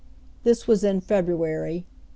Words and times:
This 0.43 0.65
was 0.65 0.83
in 0.83 0.99
February, 0.99 1.81
1865. 1.81 1.85